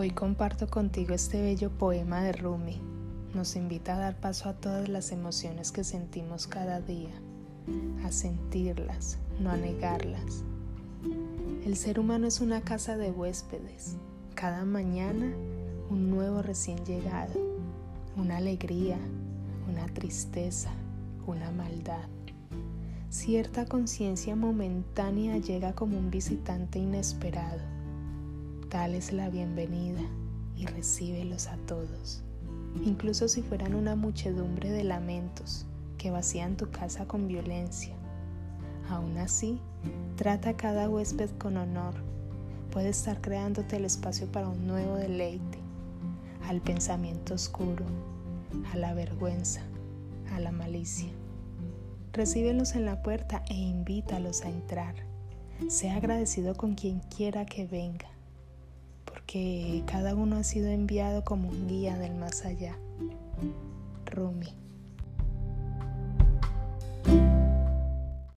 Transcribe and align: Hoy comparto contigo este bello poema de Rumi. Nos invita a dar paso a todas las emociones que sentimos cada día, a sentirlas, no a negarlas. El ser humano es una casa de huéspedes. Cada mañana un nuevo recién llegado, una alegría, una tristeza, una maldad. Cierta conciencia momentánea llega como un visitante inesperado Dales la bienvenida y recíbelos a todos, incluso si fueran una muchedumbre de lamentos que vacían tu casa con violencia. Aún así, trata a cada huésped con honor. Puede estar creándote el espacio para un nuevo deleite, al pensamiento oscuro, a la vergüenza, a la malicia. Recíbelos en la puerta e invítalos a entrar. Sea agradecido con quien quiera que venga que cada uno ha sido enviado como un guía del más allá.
Hoy 0.00 0.10
comparto 0.10 0.68
contigo 0.68 1.12
este 1.12 1.42
bello 1.42 1.70
poema 1.70 2.22
de 2.22 2.30
Rumi. 2.30 2.80
Nos 3.34 3.56
invita 3.56 3.96
a 3.96 3.98
dar 3.98 4.20
paso 4.20 4.48
a 4.48 4.52
todas 4.52 4.88
las 4.88 5.10
emociones 5.10 5.72
que 5.72 5.82
sentimos 5.82 6.46
cada 6.46 6.80
día, 6.80 7.10
a 8.04 8.12
sentirlas, 8.12 9.18
no 9.40 9.50
a 9.50 9.56
negarlas. 9.56 10.44
El 11.66 11.76
ser 11.76 11.98
humano 11.98 12.28
es 12.28 12.40
una 12.40 12.60
casa 12.60 12.96
de 12.96 13.10
huéspedes. 13.10 13.96
Cada 14.36 14.64
mañana 14.64 15.34
un 15.90 16.10
nuevo 16.10 16.42
recién 16.42 16.78
llegado, 16.86 17.34
una 18.16 18.36
alegría, 18.36 18.98
una 19.68 19.86
tristeza, 19.86 20.70
una 21.26 21.50
maldad. 21.50 22.08
Cierta 23.10 23.66
conciencia 23.66 24.36
momentánea 24.36 25.38
llega 25.38 25.72
como 25.72 25.98
un 25.98 26.08
visitante 26.08 26.78
inesperado 26.78 27.77
Dales 28.70 29.14
la 29.14 29.30
bienvenida 29.30 30.02
y 30.54 30.66
recíbelos 30.66 31.46
a 31.46 31.56
todos, 31.56 32.22
incluso 32.84 33.26
si 33.26 33.40
fueran 33.40 33.74
una 33.74 33.96
muchedumbre 33.96 34.70
de 34.70 34.84
lamentos 34.84 35.64
que 35.96 36.10
vacían 36.10 36.58
tu 36.58 36.70
casa 36.70 37.06
con 37.06 37.28
violencia. 37.28 37.94
Aún 38.90 39.16
así, 39.16 39.58
trata 40.16 40.50
a 40.50 40.56
cada 40.58 40.90
huésped 40.90 41.30
con 41.38 41.56
honor. 41.56 41.94
Puede 42.70 42.90
estar 42.90 43.22
creándote 43.22 43.76
el 43.76 43.86
espacio 43.86 44.30
para 44.30 44.50
un 44.50 44.66
nuevo 44.66 44.96
deleite, 44.96 45.58
al 46.46 46.60
pensamiento 46.60 47.32
oscuro, 47.32 47.86
a 48.70 48.76
la 48.76 48.92
vergüenza, 48.92 49.62
a 50.34 50.40
la 50.40 50.52
malicia. 50.52 51.08
Recíbelos 52.12 52.74
en 52.74 52.84
la 52.84 53.02
puerta 53.02 53.42
e 53.48 53.54
invítalos 53.54 54.42
a 54.42 54.50
entrar. 54.50 54.94
Sea 55.68 55.96
agradecido 55.96 56.54
con 56.54 56.74
quien 56.74 57.00
quiera 57.00 57.46
que 57.46 57.66
venga 57.66 58.17
que 59.26 59.82
cada 59.86 60.14
uno 60.14 60.36
ha 60.36 60.44
sido 60.44 60.68
enviado 60.68 61.24
como 61.24 61.48
un 61.48 61.66
guía 61.66 61.98
del 61.98 62.14
más 62.14 62.44
allá. 62.44 62.76